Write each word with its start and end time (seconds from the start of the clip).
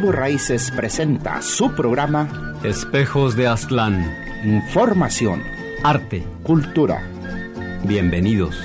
Raíces 0.00 0.72
presenta 0.72 1.40
su 1.40 1.72
programa 1.72 2.54
Espejos 2.64 3.36
de 3.36 3.46
Aztlán. 3.46 4.04
Información, 4.44 5.42
Arte. 5.84 6.26
cultura. 6.42 7.00
Bienvenidos. 7.84 8.56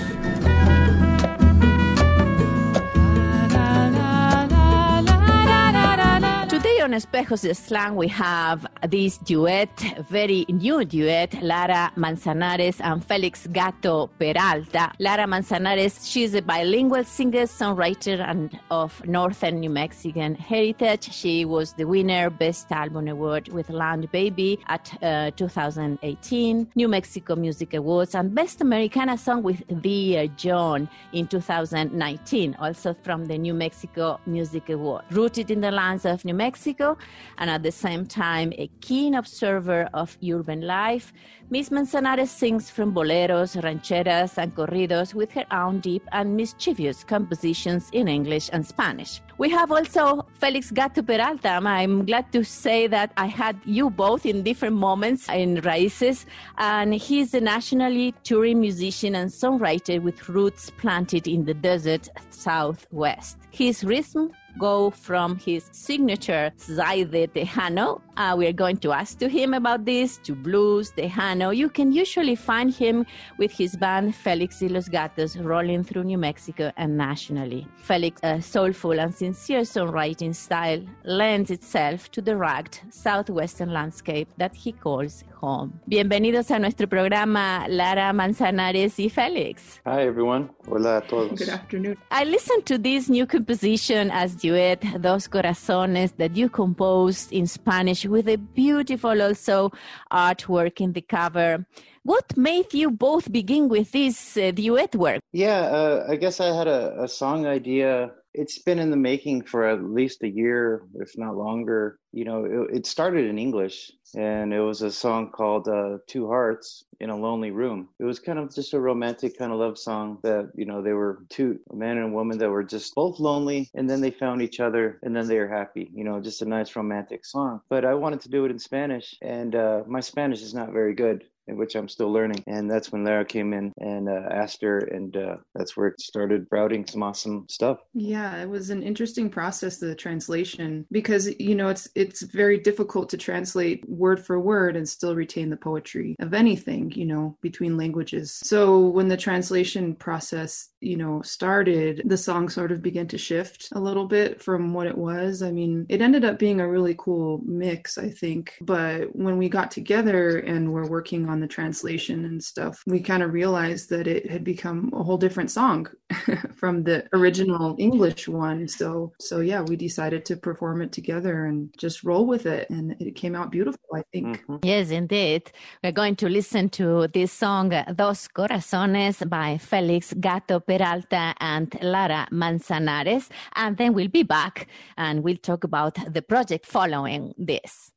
Today 6.49 6.81
on 6.83 6.93
Espejos 6.93 7.41
de 7.41 7.53
Slang, 7.53 7.95
we 7.95 8.07
have 8.07 8.65
this 8.87 9.17
duet, 9.17 9.69
very 10.09 10.45
new 10.49 10.85
duet, 10.85 11.41
Lara 11.41 11.91
Manzanares 11.95 12.79
and 12.81 13.03
Felix 13.03 13.47
Gato 13.47 14.07
Peralta. 14.19 14.91
Lara 14.99 15.27
Manzanares, 15.27 16.07
she's 16.07 16.33
a 16.33 16.41
bilingual 16.41 17.03
singer, 17.03 17.43
songwriter, 17.43 18.19
and 18.27 18.57
of 18.71 19.05
Northern 19.05 19.59
New 19.59 19.69
Mexican 19.69 20.35
heritage. 20.35 21.11
She 21.11 21.45
was 21.45 21.73
the 21.73 21.85
winner 21.85 22.29
Best 22.29 22.71
Album 22.71 23.07
Award 23.07 23.49
with 23.49 23.69
Land 23.69 24.11
Baby 24.11 24.59
at 24.67 24.97
uh, 25.03 25.31
2018, 25.31 26.71
New 26.75 26.87
Mexico 26.87 27.35
Music 27.35 27.73
Awards, 27.73 28.15
and 28.15 28.33
Best 28.33 28.61
Americana 28.61 29.17
Song 29.17 29.43
with 29.43 29.61
Dear 29.81 30.27
John 30.27 30.89
in 31.13 31.27
2019, 31.27 32.55
also 32.59 32.95
from 33.03 33.25
the 33.25 33.37
New 33.37 33.53
Mexico 33.53 34.19
Music 34.25 34.69
Award. 34.69 35.03
Rooted 35.11 35.51
in 35.51 35.61
the 35.61 35.71
lands 35.71 36.05
of 36.05 36.23
New 36.23 36.33
Mexico 36.33 36.97
and 37.37 37.49
at 37.49 37.63
the 37.63 37.71
same 37.71 38.05
time 38.05 38.53
a 38.57 38.68
keen 38.81 39.15
observer 39.15 39.89
of 39.93 40.17
urban 40.23 40.61
life, 40.61 41.13
Miss 41.51 41.71
Manzanares 41.71 42.29
sings 42.29 42.69
from 42.69 42.93
boleros, 42.93 43.59
rancheras, 43.61 44.37
and 44.37 44.55
corridos 44.55 45.13
with 45.13 45.31
her 45.31 45.45
own 45.51 45.79
deep 45.79 46.03
and 46.11 46.35
mischievous 46.35 47.03
compositions 47.03 47.89
in 47.91 48.07
English 48.07 48.49
and 48.53 48.65
Spanish. 48.65 49.21
We 49.39 49.49
have 49.49 49.71
also 49.71 50.27
Felix 50.39 50.69
Gato 50.69 51.01
Peralta. 51.01 51.59
I'm 51.63 52.05
glad 52.05 52.31
to 52.33 52.43
say 52.43 52.87
that 52.87 53.11
I 53.17 53.25
had 53.25 53.59
you 53.65 53.89
both 53.89 54.25
in 54.25 54.43
different 54.43 54.75
moments 54.75 55.27
in 55.29 55.57
Raíces, 55.61 56.25
and 56.57 56.93
he's 56.93 57.33
a 57.33 57.41
nationally 57.41 58.13
touring 58.23 58.59
musician 58.59 59.15
and 59.15 59.29
songwriter 59.29 60.01
with 60.01 60.29
roots 60.29 60.71
planted 60.77 61.27
in 61.27 61.45
the 61.45 61.53
desert 61.53 62.09
southwest. 62.29 63.37
His 63.51 63.83
rhythm 63.83 64.31
go 64.57 64.89
from 64.89 65.37
his 65.37 65.69
signature 65.71 66.51
Zaide 66.57 67.27
Tejano. 67.33 68.01
Uh, 68.17 68.35
we 68.37 68.47
are 68.47 68.53
going 68.53 68.77
to 68.77 68.91
ask 68.91 69.17
to 69.19 69.29
him 69.29 69.53
about 69.53 69.85
this, 69.85 70.17
to 70.23 70.35
blues, 70.35 70.91
Tejano. 70.91 71.55
You 71.55 71.69
can 71.69 71.91
usually 71.91 72.35
find 72.35 72.73
him 72.73 73.05
with 73.37 73.51
his 73.51 73.75
band 73.75 74.15
Felix 74.15 74.61
y 74.61 74.67
los 74.67 74.89
Gatos 74.89 75.37
rolling 75.37 75.83
through 75.83 76.03
New 76.03 76.17
Mexico 76.17 76.71
and 76.77 76.97
nationally. 76.97 77.67
Felix' 77.77 78.23
uh, 78.23 78.41
soulful 78.41 78.99
and 78.99 79.13
sincere 79.13 79.61
songwriting 79.61 80.35
style 80.35 80.81
lends 81.03 81.51
itself 81.51 82.11
to 82.11 82.21
the 82.21 82.35
rugged 82.35 82.79
southwestern 82.89 83.71
landscape 83.71 84.27
that 84.37 84.53
he 84.55 84.71
calls 84.71 85.23
home. 85.41 85.79
Bienvenidos 85.85 86.51
a 86.51 86.59
nuestro 86.59 86.87
programa 86.87 87.65
Lara 87.67 88.13
Manzanares 88.13 88.99
y 88.99 89.09
Felix. 89.09 89.81
Hi 89.85 90.01
everyone. 90.01 90.49
Hola 90.67 90.97
a 90.97 91.01
todos. 91.01 91.39
Good 91.39 91.49
afternoon. 91.49 91.97
I 92.11 92.25
listened 92.25 92.65
to 92.65 92.77
this 92.77 93.09
new 93.09 93.25
composition 93.25 94.11
as 94.11 94.35
duet, 94.35 94.81
Dos 95.01 95.27
Corazones, 95.27 96.15
that 96.17 96.35
you 96.35 96.49
composed 96.49 97.31
in 97.31 97.47
Spanish 97.47 98.05
with 98.05 98.27
a 98.27 98.37
beautiful 98.37 99.21
also 99.21 99.71
artwork 100.11 100.81
in 100.81 100.93
the 100.93 101.01
cover. 101.01 101.65
What 102.03 102.37
made 102.37 102.73
you 102.73 102.91
both 102.91 103.31
begin 103.31 103.69
with 103.69 103.91
this 103.91 104.37
uh, 104.37 104.51
duet 104.51 104.95
work? 104.95 105.21
Yeah, 105.31 105.61
uh, 105.61 106.07
I 106.09 106.15
guess 106.15 106.39
I 106.39 106.55
had 106.55 106.67
a, 106.67 107.03
a 107.03 107.07
song 107.07 107.45
idea. 107.45 108.11
It's 108.41 108.57
been 108.57 108.79
in 108.79 108.89
the 108.89 108.95
making 109.11 109.43
for 109.43 109.65
at 109.67 109.83
least 109.83 110.23
a 110.23 110.29
year, 110.29 110.83
if 110.95 111.17
not 111.17 111.35
longer. 111.35 111.99
You 112.13 112.23
know, 112.23 112.45
it, 112.45 112.77
it 112.77 112.85
started 112.85 113.25
in 113.25 113.37
English, 113.37 113.91
and 114.15 114.53
it 114.53 114.61
was 114.61 114.81
a 114.81 114.91
song 114.91 115.31
called 115.31 115.67
uh, 115.67 115.97
Two 116.07 116.25
Hearts 116.27 116.85
in 117.01 117.09
a 117.09 117.17
Lonely 117.17 117.51
Room. 117.51 117.89
It 117.99 118.05
was 118.05 118.19
kind 118.19 118.39
of 118.39 118.55
just 118.55 118.73
a 118.73 118.79
romantic 118.79 119.37
kind 119.37 119.51
of 119.51 119.59
love 119.59 119.77
song 119.77 120.19
that, 120.23 120.51
you 120.55 120.65
know, 120.65 120.81
they 120.81 120.93
were 120.93 121.25
two, 121.27 121.59
a 121.69 121.75
man 121.75 121.97
and 121.97 122.13
a 122.13 122.15
woman 122.15 122.37
that 122.37 122.49
were 122.49 122.63
just 122.63 122.95
both 122.95 123.19
lonely, 123.19 123.69
and 123.75 123.89
then 123.89 123.99
they 123.99 124.11
found 124.11 124.41
each 124.41 124.61
other, 124.61 124.99
and 125.03 125.13
then 125.13 125.27
they 125.27 125.37
were 125.37 125.49
happy. 125.49 125.91
You 125.93 126.05
know, 126.05 126.21
just 126.21 126.41
a 126.41 126.45
nice 126.45 126.77
romantic 126.77 127.25
song. 127.25 127.59
But 127.69 127.83
I 127.83 127.93
wanted 127.93 128.21
to 128.21 128.29
do 128.29 128.45
it 128.45 128.51
in 128.51 128.59
Spanish, 128.59 129.17
and 129.21 129.53
uh, 129.53 129.83
my 129.85 129.99
Spanish 129.99 130.41
is 130.41 130.53
not 130.53 130.71
very 130.71 130.93
good. 130.93 131.25
In 131.49 131.57
Which 131.57 131.75
I'm 131.75 131.89
still 131.89 132.11
learning, 132.11 132.43
and 132.47 132.69
that's 132.69 132.91
when 132.91 133.03
Lara 133.03 133.25
came 133.25 133.53
in 133.53 133.73
and 133.79 134.07
uh, 134.07 134.27
asked 134.31 134.61
her, 134.61 134.79
and 134.79 135.15
uh, 135.15 135.37
that's 135.55 135.75
where 135.75 135.87
it 135.87 135.99
started 135.99 136.47
routing 136.51 136.85
some 136.85 137.03
awesome 137.03 137.45
stuff. 137.49 137.79
Yeah, 137.93 138.41
it 138.41 138.49
was 138.49 138.69
an 138.69 138.83
interesting 138.83 139.29
process, 139.29 139.77
the 139.77 139.95
translation, 139.95 140.85
because 140.91 141.29
you 141.39 141.55
know 141.55 141.69
it's 141.69 141.89
it's 141.95 142.21
very 142.21 142.57
difficult 142.57 143.09
to 143.09 143.17
translate 143.17 143.87
word 143.89 144.23
for 144.25 144.39
word 144.39 144.75
and 144.75 144.87
still 144.87 145.15
retain 145.15 145.49
the 145.49 145.57
poetry 145.57 146.15
of 146.19 146.33
anything, 146.33 146.91
you 146.91 147.05
know, 147.05 147.37
between 147.41 147.77
languages. 147.77 148.39
So 148.43 148.79
when 148.87 149.07
the 149.07 149.17
translation 149.17 149.95
process, 149.95 150.69
you 150.81 150.97
know, 150.97 151.21
started, 151.23 152.01
the 152.05 152.17
song 152.17 152.49
sort 152.49 152.71
of 152.71 152.81
began 152.81 153.07
to 153.07 153.17
shift 153.17 153.69
a 153.73 153.79
little 153.79 154.05
bit 154.05 154.41
from 154.41 154.73
what 154.73 154.87
it 154.87 154.97
was. 154.97 155.41
I 155.41 155.51
mean, 155.51 155.85
it 155.89 156.01
ended 156.01 156.25
up 156.25 156.39
being 156.39 156.61
a 156.61 156.69
really 156.69 156.95
cool 156.97 157.41
mix, 157.45 157.97
I 157.97 158.09
think. 158.09 158.55
But 158.61 159.15
when 159.15 159.37
we 159.37 159.49
got 159.49 159.71
together 159.71 160.39
and 160.39 160.71
were 160.71 160.87
working 160.87 161.27
on 161.29 161.38
the 161.39 161.47
translation 161.47 162.25
and 162.25 162.43
stuff, 162.43 162.81
we 162.85 162.99
kind 162.99 163.23
of 163.23 163.33
realized 163.33 163.89
that 163.89 164.07
it 164.07 164.29
had 164.29 164.43
become 164.43 164.89
a 164.93 165.03
whole 165.03 165.17
different 165.17 165.51
song 165.51 165.87
from 166.55 166.83
the 166.83 167.07
original 167.13 167.75
English 167.77 168.27
one. 168.27 168.67
So 168.67 169.13
so 169.19 169.39
yeah, 169.39 169.61
we 169.61 169.75
decided 169.75 170.25
to 170.25 170.37
perform 170.37 170.81
it 170.81 170.91
together 170.91 171.45
and 171.45 171.69
just 171.77 172.03
roll 172.03 172.25
with 172.25 172.45
it 172.45 172.69
and 172.69 172.95
it 172.99 173.15
came 173.15 173.35
out 173.35 173.51
beautiful, 173.51 173.89
I 173.93 174.03
think. 174.13 174.45
Mhm. 174.45 174.59
Yes, 174.63 174.91
indeed. 174.91 175.51
We're 175.83 175.91
going 175.91 176.15
to 176.17 176.29
listen 176.29 176.69
to 176.69 177.07
this 177.07 177.31
song, 177.31 177.69
Dos 177.95 178.27
Corazones 178.27 179.27
by 179.29 179.57
Felix 179.57 180.13
Gato 180.19 180.59
Peralta 180.59 181.33
and 181.39 181.75
Lara 181.81 182.27
Manzanares. 182.31 183.29
And 183.55 183.77
then 183.77 183.93
we'll 183.93 184.07
be 184.07 184.23
back 184.23 184.67
and 184.97 185.23
we'll 185.23 185.37
talk 185.37 185.63
about 185.63 185.95
the 186.13 186.21
project 186.21 186.65
following 186.65 187.33
this. 187.37 187.91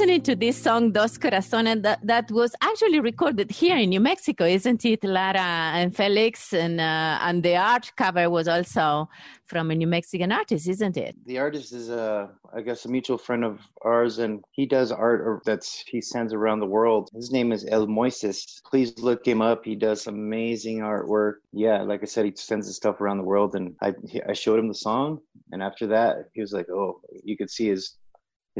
Listening 0.00 0.22
to 0.22 0.34
this 0.34 0.56
song, 0.56 0.92
Dos 0.92 1.18
Corazones, 1.18 1.82
that, 1.82 1.98
that 2.06 2.30
was 2.30 2.54
actually 2.62 3.00
recorded 3.00 3.50
here 3.50 3.76
in 3.76 3.90
New 3.90 4.00
Mexico, 4.00 4.46
isn't 4.46 4.82
it, 4.86 5.04
Lara 5.04 5.72
and 5.74 5.94
Felix? 5.94 6.54
And, 6.54 6.80
uh, 6.80 7.18
and 7.20 7.42
the 7.42 7.56
art 7.56 7.92
cover 7.98 8.30
was 8.30 8.48
also 8.48 9.10
from 9.44 9.70
a 9.70 9.74
New 9.74 9.86
Mexican 9.86 10.32
artist, 10.32 10.66
isn't 10.68 10.96
it? 10.96 11.14
The 11.26 11.38
artist 11.38 11.74
is, 11.74 11.90
uh, 11.90 12.28
I 12.54 12.62
guess, 12.62 12.86
a 12.86 12.88
mutual 12.88 13.18
friend 13.18 13.44
of 13.44 13.60
ours, 13.82 14.20
and 14.20 14.42
he 14.52 14.64
does 14.64 14.90
art 14.90 15.42
that's 15.44 15.84
he 15.86 16.00
sends 16.00 16.32
around 16.32 16.60
the 16.60 16.66
world. 16.66 17.10
His 17.12 17.30
name 17.30 17.52
is 17.52 17.66
El 17.68 17.86
Moises. 17.86 18.62
Please 18.64 18.98
look 19.00 19.26
him 19.26 19.42
up. 19.42 19.64
He 19.66 19.74
does 19.74 20.06
amazing 20.06 20.78
artwork. 20.78 21.34
Yeah, 21.52 21.82
like 21.82 22.02
I 22.02 22.06
said, 22.06 22.24
he 22.24 22.32
sends 22.36 22.66
his 22.66 22.76
stuff 22.76 23.00
around 23.00 23.18
the 23.18 23.24
world, 23.24 23.54
and 23.54 23.74
I 23.82 23.92
I 24.28 24.32
showed 24.32 24.60
him 24.60 24.68
the 24.68 24.74
song, 24.74 25.18
and 25.52 25.62
after 25.62 25.86
that, 25.88 26.30
he 26.32 26.40
was 26.40 26.52
like, 26.52 26.70
"Oh, 26.70 27.00
you 27.22 27.36
could 27.36 27.50
see 27.50 27.66
his." 27.66 27.96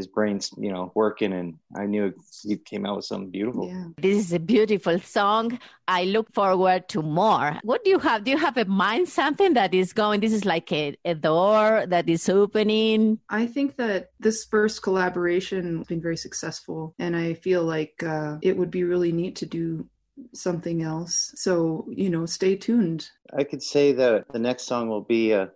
His 0.01 0.07
brain's, 0.07 0.47
you 0.57 0.73
know, 0.73 0.85
working, 0.95 1.33
and 1.41 1.49
I 1.77 1.85
knew 1.93 2.05
he 2.43 2.57
came 2.57 2.87
out 2.87 2.97
with 2.97 3.05
something 3.05 3.31
beautiful. 3.31 3.69
Yeah. 3.69 3.89
This 3.99 4.17
is 4.25 4.33
a 4.33 4.39
beautiful 4.55 4.99
song. 5.01 5.59
I 5.87 6.05
look 6.05 6.33
forward 6.33 6.89
to 6.93 7.03
more. 7.03 7.59
What 7.71 7.85
do 7.85 7.91
you 7.91 7.99
have? 7.99 8.25
Do 8.25 8.31
you 8.31 8.39
have 8.39 8.57
in 8.57 8.71
mind 8.71 9.05
something 9.09 9.53
that 9.55 9.75
is 9.75 9.93
going? 9.93 10.21
This 10.21 10.33
is 10.33 10.47
like 10.55 10.73
a, 10.73 10.97
a 11.05 11.15
door 11.15 11.85
that 11.87 12.09
is 12.09 12.29
opening. 12.29 13.19
I 13.29 13.47
think 13.47 13.77
that 13.77 14.13
this 14.19 14.39
first 14.45 14.83
collaboration 14.83 15.79
has 15.79 15.87
been 15.87 16.01
very 16.01 16.17
successful, 16.17 16.95
and 16.99 17.15
I 17.15 17.35
feel 17.35 17.63
like 17.63 18.03
uh, 18.03 18.39
it 18.41 18.57
would 18.57 18.71
be 18.71 18.85
really 18.85 19.13
neat 19.13 19.37
to 19.37 19.47
do 19.47 19.87
something 20.33 20.83
else. 20.83 21.33
So, 21.37 21.87
you 21.91 22.09
know, 22.09 22.25
stay 22.25 22.57
tuned. 22.57 23.11
I 23.37 23.45
could 23.45 23.63
say 23.63 23.93
that 23.93 24.33
the 24.33 24.39
next 24.39 24.65
song 24.65 24.89
will 24.89 25.07
be 25.19 25.33
a, 25.33 25.51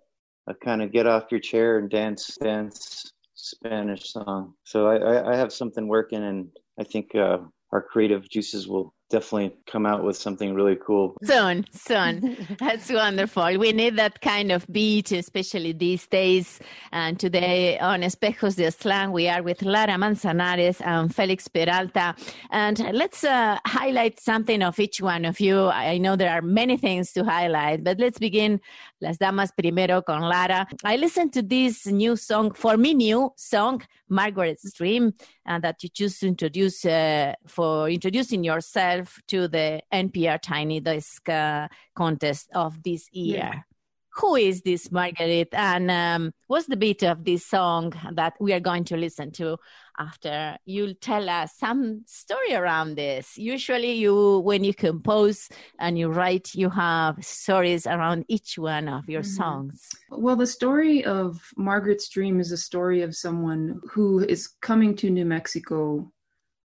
a 0.47 0.55
kind 0.55 0.83
of 0.83 0.93
get 0.93 1.07
off 1.07 1.31
your 1.31 1.41
chair 1.41 1.79
and 1.79 1.89
dance, 1.89 2.37
dance 2.43 3.14
Spanish 3.45 4.11
song. 4.11 4.55
So 4.65 4.87
I, 4.87 5.33
I, 5.33 5.37
have 5.37 5.53
something 5.53 5.87
working, 5.87 6.25
and 6.25 6.49
I 6.79 6.85
think 6.85 7.15
uh, 7.15 7.39
our 7.73 7.83
creative 7.83 8.29
juices 8.29 8.67
will 8.67 8.94
definitely 9.11 9.55
come 9.67 9.87
out 9.87 10.03
with 10.03 10.17
something 10.17 10.55
really 10.55 10.77
cool. 10.77 11.17
Soon, 11.23 11.65
soon. 11.73 12.37
That's 12.59 12.91
wonderful. 12.91 13.59
We 13.59 13.73
need 13.73 13.97
that 13.97 14.21
kind 14.21 14.51
of 14.51 14.67
beat, 14.71 15.13
especially 15.13 15.73
these 15.73 16.07
days. 16.07 16.61
And 16.93 17.19
today 17.19 17.79
on 17.79 18.03
Espejos 18.03 18.57
de 18.57 18.65
Aztlán, 18.65 19.13
we 19.13 19.29
are 19.29 19.43
with 19.43 19.63
Lara 19.63 19.99
Manzanares 19.99 20.81
and 20.81 21.15
Felix 21.15 21.49
Peralta. 21.49 22.15
And 22.51 22.79
let's 22.93 23.25
uh, 23.25 23.59
highlight 23.67 24.21
something 24.21 24.63
of 24.63 24.79
each 24.79 25.01
one 25.01 25.25
of 25.25 25.41
you. 25.41 25.69
I 25.69 25.99
know 25.99 26.17
there 26.17 26.33
are 26.33 26.43
many 26.43 26.77
things 26.77 27.13
to 27.13 27.25
highlight, 27.25 27.85
but 27.85 27.99
let's 27.99 28.19
begin 28.19 28.61
Las 29.01 29.19
Damas 29.19 29.53
primero 29.53 30.03
con 30.03 30.23
Lara. 30.23 30.67
I 30.83 30.97
listened 30.97 31.33
to 31.35 31.43
this 31.43 31.87
new 31.87 32.17
song, 32.17 32.53
for 32.53 32.77
me 32.77 32.95
new 32.95 33.33
song, 33.37 33.83
Margaret's 34.09 34.73
Dream, 34.73 35.13
and 35.47 35.63
that 35.65 35.83
you 35.83 35.89
choose 35.89 36.19
to 36.21 36.29
introduce 36.29 36.85
uh, 36.85 37.35
for 37.47 37.89
introducing 37.89 38.45
yourself 38.45 39.21
to 39.29 39.49
the 39.49 39.81
NPR 39.93 40.41
Tiny 40.41 40.81
Desk 40.81 41.29
uh, 41.29 41.69
contest 41.95 42.51
of 42.55 42.83
this 42.83 43.09
year. 43.13 43.65
Who 44.17 44.37
is 44.37 44.63
this 44.63 44.91
Margaret, 44.93 45.49
and 45.53 45.91
um, 45.91 46.33
what's 46.47 46.67
the 46.67 46.77
beat 46.77 47.03
of 47.03 47.25
this 47.25 47.47
song 47.47 47.93
that 48.13 48.35
we 48.41 48.53
are 48.53 48.61
going 48.61 48.85
to 48.85 48.97
listen 48.97 49.33
to? 49.33 49.59
after 49.99 50.57
you'll 50.65 50.95
tell 51.01 51.29
us 51.29 51.53
some 51.57 52.03
story 52.07 52.55
around 52.55 52.97
this 52.97 53.37
usually 53.37 53.93
you 53.93 54.41
when 54.41 54.65
you 54.65 54.75
compose 54.75 55.49
and 55.79 55.99
you 55.99 56.09
write 56.09 56.51
you 56.55 56.69
have 56.69 57.17
stories 57.25 57.87
around 57.87 58.25
each 58.29 58.59
one 58.59 58.89
of 58.89 59.09
your 59.09 59.23
mm-hmm. 59.23 59.43
songs 59.43 59.89
well 60.11 60.37
the 60.37 60.47
story 60.47 61.05
of 61.05 61.41
margaret's 61.57 62.09
dream 62.09 62.41
is 62.41 62.51
a 62.51 62.57
story 62.57 63.03
of 63.03 63.15
someone 63.15 63.81
who 63.89 64.21
is 64.21 64.49
coming 64.63 64.97
to 64.97 65.11
new 65.11 65.25
mexico 65.25 66.11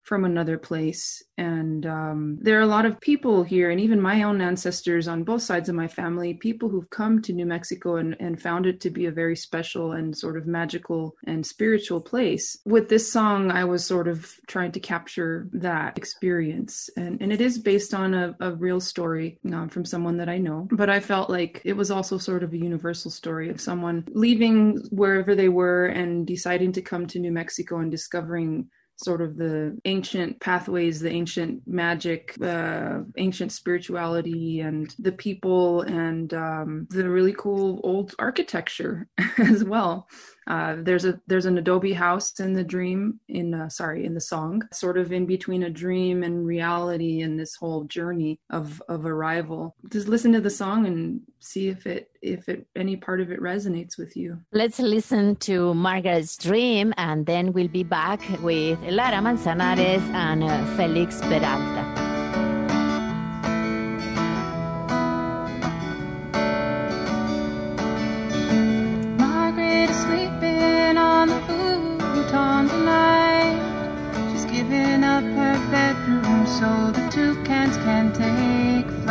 from 0.03 0.25
another 0.25 0.59
place. 0.59 1.23
And 1.39 1.87
um, 1.87 2.39
there 2.41 2.59
are 2.59 2.63
a 2.63 2.67
lot 2.67 2.87
of 2.87 3.01
people 3.01 3.43
here, 3.43 3.71
and 3.71 3.81
even 3.81 4.01
my 4.01 4.25
own 4.25 4.41
ancestors 4.41 5.09
on 5.09 5.23
both 5.23 5.43
sides 5.43 5.69
of 5.69 5.75
my 5.75 5.89
family, 5.89 6.35
people 6.35 6.69
who've 6.69 6.91
come 6.91 7.23
to 7.23 7.33
New 7.33 7.47
Mexico 7.47 7.97
and, 7.97 8.17
and 8.21 8.41
found 8.41 8.67
it 8.67 8.81
to 8.81 8.91
be 8.91 9.07
a 9.07 9.13
very 9.13 9.37
special 9.37 9.93
and 9.93 10.17
sort 10.17 10.37
of 10.37 10.47
magical 10.47 11.17
and 11.27 11.47
spiritual 11.47 12.01
place. 12.01 12.59
With 12.65 12.89
this 12.89 13.11
song, 13.13 13.51
I 13.51 13.65
was 13.65 13.85
sort 13.85 14.09
of 14.09 14.33
trying 14.47 14.73
to 14.73 14.81
capture 14.81 15.49
that 15.53 15.97
experience. 15.97 16.91
And, 16.97 17.21
and 17.23 17.33
it 17.33 17.41
is 17.41 17.59
based 17.59 17.95
on 17.95 18.13
a, 18.15 18.37
a 18.41 18.53
real 18.53 18.81
story 18.81 19.39
um, 19.53 19.69
from 19.69 19.85
someone 19.85 20.17
that 20.19 20.29
I 20.29 20.39
know. 20.39 20.69
But 20.73 20.91
I 20.91 21.01
felt 21.01 21.31
like 21.31 21.63
it 21.65 21.75
was 21.75 21.91
also 21.91 22.19
sort 22.19 22.43
of 22.43 22.53
a 22.53 22.59
universal 22.59 23.11
story 23.11 23.51
of 23.51 23.61
someone 23.61 24.05
leaving 24.11 24.79
wherever 24.91 25.35
they 25.35 25.49
were 25.49 25.87
and 25.87 26.27
deciding 26.27 26.73
to 26.73 26.83
come 26.83 27.07
to 27.07 27.19
New 27.19 27.33
Mexico 27.33 27.79
and 27.79 27.91
discovering 27.91 28.69
sort 29.03 29.21
of 29.21 29.37
the 29.37 29.79
ancient 29.85 30.41
pathways, 30.41 31.01
the 31.01 31.11
ancient 31.11 31.63
magic, 31.67 32.37
uh, 32.43 33.01
ancient 33.17 33.53
spirituality, 33.53 34.61
and 34.61 34.95
the 34.99 35.13
people, 35.13 35.83
and 35.83 36.33
um, 36.35 36.87
the 36.91 37.09
really 37.09 37.35
cool 37.37 37.81
old 37.85 38.15
architecture 38.19 39.09
as 39.39 39.65
well. 39.65 40.09
Uh, 40.47 40.77
there's 40.79 41.05
a 41.05 41.21
there's 41.27 41.47
an 41.47 41.59
adobe 41.59 41.93
house 41.93 42.41
in 42.41 42.53
the 42.53 42.65
dream 42.65 43.21
in 43.29 43.55
uh, 43.55 43.69
sorry 43.69 44.05
in 44.05 44.15
the 44.15 44.21
song 44.21 44.63
sort 44.73 44.99
of 44.99 45.13
in 45.13 45.27
between 45.27 45.65
a 45.65 45.71
dream 45.71 46.23
and 46.23 46.47
reality 46.47 47.21
and 47.21 47.39
this 47.39 47.55
whole 47.55 47.85
journey 47.85 48.39
of 48.51 48.83
of 48.89 49.07
arrival. 49.07 49.75
Just 49.91 50.09
listen 50.09 50.33
to 50.33 50.41
the 50.41 50.51
song 50.51 50.87
and 50.87 51.21
see 51.41 51.69
if 51.69 51.87
it 51.87 52.11
if 52.23 52.49
it 52.49 52.67
any 52.77 52.97
part 52.97 53.21
of 53.21 53.31
it 53.31 53.41
resonates 53.41 53.99
with 53.99 54.17
you. 54.17 54.39
Let's 54.53 54.79
listen 54.79 55.37
to 55.37 55.75
margaret's 55.75 56.37
dream 56.37 56.93
and 56.97 57.27
then 57.27 57.53
we'll 57.53 57.69
be 57.69 57.85
back 57.85 58.21
with 58.41 58.79
lara 58.83 59.21
manzanares 59.21 60.03
and 60.13 60.45
uh, 60.45 60.65
felix 60.77 61.21
peralta 61.21 61.82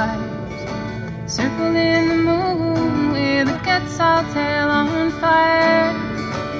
take 0.01 0.19
flight. 0.19 1.30
Circling 1.30 2.07
the 2.07 2.15
moon 2.15 3.12
with 3.12 3.48
a 3.48 3.59
quetzal 3.63 4.24
tail 4.33 4.68
on 4.69 5.12
fire. 5.19 5.94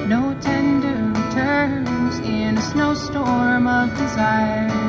No 0.06 0.36
tender 0.40 1.20
returns 1.20 2.18
in 2.20 2.58
a 2.58 2.62
snowstorm 2.62 3.66
of 3.66 3.90
desire. 3.96 4.81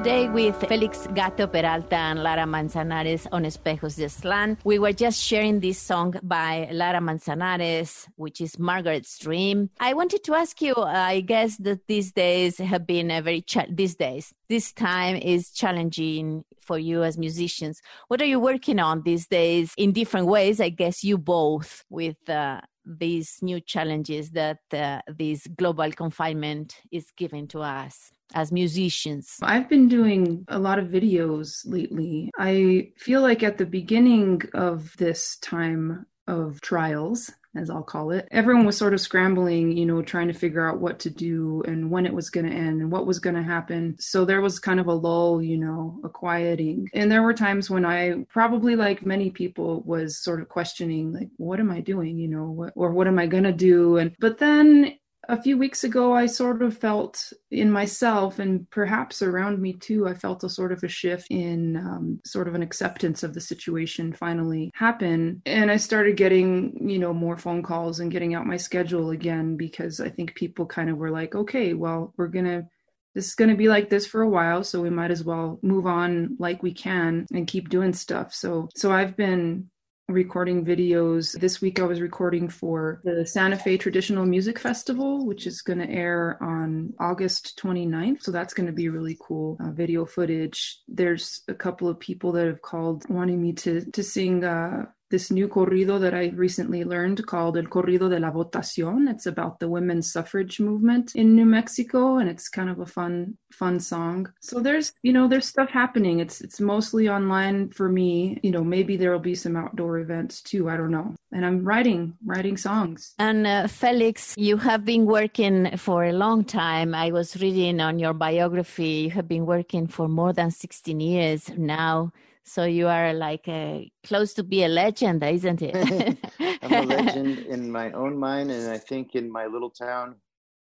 Today 0.00 0.30
with 0.30 0.56
Felix 0.66 1.06
Gato 1.14 1.46
Peralta 1.46 1.94
and 1.94 2.22
Lara 2.22 2.46
Manzanares 2.46 3.26
on 3.32 3.44
Espejos 3.44 3.96
de 3.96 4.06
Aztlán. 4.06 4.56
We 4.64 4.78
were 4.78 4.94
just 4.94 5.20
sharing 5.20 5.60
this 5.60 5.78
song 5.78 6.14
by 6.22 6.70
Lara 6.72 7.02
Manzanares, 7.02 8.08
which 8.16 8.40
is 8.40 8.58
Margaret's 8.58 9.18
Dream. 9.18 9.68
I 9.78 9.92
wanted 9.92 10.24
to 10.24 10.34
ask 10.34 10.62
you, 10.62 10.74
I 10.74 11.20
guess 11.20 11.58
that 11.58 11.86
these 11.86 12.12
days 12.12 12.56
have 12.56 12.86
been 12.86 13.10
a 13.10 13.20
very, 13.20 13.42
cha- 13.42 13.66
these 13.68 13.94
days, 13.94 14.32
this 14.48 14.72
time 14.72 15.16
is 15.16 15.50
challenging 15.50 16.44
for 16.62 16.78
you 16.78 17.02
as 17.02 17.18
musicians. 17.18 17.82
What 18.08 18.22
are 18.22 18.26
you 18.26 18.40
working 18.40 18.78
on 18.78 19.02
these 19.02 19.26
days 19.26 19.74
in 19.76 19.92
different 19.92 20.28
ways? 20.28 20.62
I 20.62 20.70
guess 20.70 21.04
you 21.04 21.18
both 21.18 21.84
with 21.90 22.16
uh, 22.26 22.62
these 22.84 23.38
new 23.42 23.60
challenges 23.60 24.30
that 24.30 24.58
uh, 24.72 25.00
this 25.06 25.46
global 25.58 25.90
confinement 25.92 26.76
is 26.90 27.06
giving 27.16 27.46
to 27.48 27.60
us 27.60 28.10
as 28.34 28.52
musicians? 28.52 29.36
I've 29.42 29.68
been 29.68 29.88
doing 29.88 30.44
a 30.48 30.58
lot 30.58 30.78
of 30.78 30.86
videos 30.86 31.60
lately. 31.64 32.30
I 32.38 32.92
feel 32.96 33.22
like 33.22 33.42
at 33.42 33.58
the 33.58 33.66
beginning 33.66 34.42
of 34.54 34.96
this 34.96 35.36
time 35.38 36.06
of 36.26 36.60
trials, 36.60 37.30
as 37.56 37.70
I'll 37.70 37.82
call 37.82 38.12
it. 38.12 38.28
Everyone 38.30 38.64
was 38.64 38.76
sort 38.76 38.94
of 38.94 39.00
scrambling, 39.00 39.76
you 39.76 39.84
know, 39.84 40.02
trying 40.02 40.28
to 40.28 40.34
figure 40.34 40.66
out 40.66 40.80
what 40.80 40.98
to 41.00 41.10
do 41.10 41.62
and 41.66 41.90
when 41.90 42.06
it 42.06 42.14
was 42.14 42.30
going 42.30 42.46
to 42.46 42.52
end 42.52 42.80
and 42.80 42.92
what 42.92 43.06
was 43.06 43.18
going 43.18 43.36
to 43.36 43.42
happen. 43.42 43.96
So 43.98 44.24
there 44.24 44.40
was 44.40 44.58
kind 44.58 44.78
of 44.78 44.86
a 44.86 44.94
lull, 44.94 45.42
you 45.42 45.58
know, 45.58 46.00
a 46.04 46.08
quieting. 46.08 46.88
And 46.94 47.10
there 47.10 47.22
were 47.22 47.34
times 47.34 47.68
when 47.68 47.84
I 47.84 48.24
probably 48.28 48.76
like 48.76 49.04
many 49.04 49.30
people 49.30 49.82
was 49.82 50.18
sort 50.18 50.40
of 50.40 50.48
questioning 50.48 51.12
like 51.12 51.28
what 51.36 51.60
am 51.60 51.70
I 51.70 51.80
doing, 51.80 52.18
you 52.18 52.28
know, 52.28 52.44
what, 52.44 52.72
or 52.76 52.92
what 52.92 53.06
am 53.06 53.18
I 53.18 53.26
going 53.26 53.44
to 53.44 53.52
do? 53.52 53.96
And 53.96 54.14
but 54.20 54.38
then 54.38 54.94
a 55.28 55.40
few 55.40 55.58
weeks 55.58 55.84
ago, 55.84 56.12
I 56.12 56.26
sort 56.26 56.62
of 56.62 56.76
felt 56.76 57.32
in 57.50 57.70
myself 57.70 58.38
and 58.38 58.68
perhaps 58.70 59.22
around 59.22 59.60
me 59.60 59.74
too, 59.74 60.08
I 60.08 60.14
felt 60.14 60.44
a 60.44 60.48
sort 60.48 60.72
of 60.72 60.82
a 60.82 60.88
shift 60.88 61.26
in 61.30 61.76
um, 61.76 62.20
sort 62.24 62.48
of 62.48 62.54
an 62.54 62.62
acceptance 62.62 63.22
of 63.22 63.34
the 63.34 63.40
situation 63.40 64.12
finally 64.12 64.70
happen. 64.74 65.42
And 65.46 65.70
I 65.70 65.76
started 65.76 66.16
getting, 66.16 66.88
you 66.88 66.98
know, 66.98 67.12
more 67.12 67.36
phone 67.36 67.62
calls 67.62 68.00
and 68.00 68.10
getting 68.10 68.34
out 68.34 68.46
my 68.46 68.56
schedule 68.56 69.10
again 69.10 69.56
because 69.56 70.00
I 70.00 70.08
think 70.08 70.34
people 70.34 70.66
kind 70.66 70.88
of 70.90 70.96
were 70.96 71.10
like, 71.10 71.34
okay, 71.34 71.74
well, 71.74 72.12
we're 72.16 72.28
going 72.28 72.46
to 72.46 72.66
this 73.14 73.26
is 73.26 73.34
going 73.34 73.50
to 73.50 73.56
be 73.56 73.68
like 73.68 73.90
this 73.90 74.06
for 74.06 74.22
a 74.22 74.28
while 74.28 74.62
so 74.62 74.80
we 74.80 74.88
might 74.88 75.10
as 75.10 75.24
well 75.24 75.58
move 75.62 75.84
on 75.84 76.36
like 76.38 76.62
we 76.62 76.72
can 76.72 77.26
and 77.32 77.48
keep 77.48 77.68
doing 77.68 77.92
stuff 77.92 78.32
so 78.32 78.68
so 78.76 78.92
i've 78.92 79.16
been 79.16 79.68
recording 80.12 80.64
videos. 80.64 81.38
This 81.38 81.60
week 81.60 81.80
I 81.80 81.84
was 81.84 82.00
recording 82.00 82.48
for 82.48 83.00
the 83.04 83.24
Santa 83.24 83.56
Fe 83.56 83.76
Traditional 83.76 84.26
Music 84.26 84.58
Festival, 84.58 85.26
which 85.26 85.46
is 85.46 85.62
going 85.62 85.78
to 85.78 85.88
air 85.88 86.38
on 86.42 86.92
August 86.98 87.60
29th. 87.62 88.22
So 88.22 88.30
that's 88.30 88.54
going 88.54 88.66
to 88.66 88.72
be 88.72 88.88
really 88.88 89.16
cool 89.20 89.56
uh, 89.60 89.70
video 89.70 90.04
footage. 90.04 90.80
There's 90.88 91.42
a 91.48 91.54
couple 91.54 91.88
of 91.88 92.00
people 92.00 92.32
that 92.32 92.46
have 92.46 92.62
called 92.62 93.08
wanting 93.08 93.40
me 93.40 93.52
to 93.54 93.90
to 93.90 94.02
sing 94.02 94.44
uh, 94.44 94.86
this 95.10 95.30
new 95.30 95.48
corrido 95.48 96.00
that 96.00 96.14
I 96.14 96.28
recently 96.28 96.84
learned 96.84 97.26
called 97.26 97.56
El 97.56 97.64
Corrido 97.64 98.08
de 98.08 98.18
la 98.18 98.30
Votación. 98.30 99.10
It's 99.10 99.26
about 99.26 99.58
the 99.58 99.68
women's 99.68 100.12
suffrage 100.12 100.60
movement 100.60 101.14
in 101.14 101.34
New 101.34 101.44
Mexico 101.44 102.18
and 102.18 102.28
it's 102.28 102.48
kind 102.48 102.70
of 102.70 102.78
a 102.78 102.86
fun 102.86 103.36
fun 103.52 103.80
song. 103.80 104.32
So 104.40 104.60
there's, 104.60 104.92
you 105.02 105.12
know, 105.12 105.26
there's 105.26 105.46
stuff 105.46 105.68
happening. 105.70 106.20
It's 106.20 106.40
it's 106.40 106.60
mostly 106.60 107.08
online 107.08 107.70
for 107.70 107.88
me. 107.88 108.38
You 108.42 108.52
know, 108.52 108.64
maybe 108.64 108.96
there'll 108.96 109.18
be 109.18 109.34
some 109.34 109.56
outdoor 109.56 109.98
events 109.98 110.40
too, 110.42 110.70
I 110.70 110.76
don't 110.76 110.92
know. 110.92 111.14
And 111.32 111.44
I'm 111.44 111.64
writing 111.64 112.14
writing 112.24 112.56
songs. 112.56 113.14
And 113.18 113.46
uh, 113.46 113.66
Felix, 113.66 114.34
you 114.36 114.56
have 114.58 114.84
been 114.84 115.06
working 115.06 115.76
for 115.76 116.04
a 116.04 116.12
long 116.12 116.44
time. 116.44 116.94
I 116.94 117.10
was 117.10 117.40
reading 117.40 117.80
on 117.80 117.98
your 117.98 118.14
biography. 118.14 119.04
You 119.04 119.10
have 119.10 119.28
been 119.28 119.46
working 119.46 119.88
for 119.88 120.08
more 120.08 120.32
than 120.32 120.50
16 120.50 121.00
years 121.00 121.50
now. 121.56 122.12
So 122.44 122.64
you 122.64 122.88
are 122.88 123.12
like 123.12 123.46
a, 123.48 123.90
close 124.04 124.34
to 124.34 124.42
be 124.42 124.64
a 124.64 124.68
legend, 124.68 125.22
isn't 125.22 125.62
it? 125.62 126.18
I'm 126.62 126.72
a 126.72 126.82
legend 126.82 127.38
in 127.48 127.70
my 127.70 127.92
own 127.92 128.18
mind, 128.18 128.50
and 128.50 128.70
I 128.70 128.78
think 128.78 129.14
in 129.14 129.30
my 129.30 129.46
little 129.46 129.70
town 129.70 130.16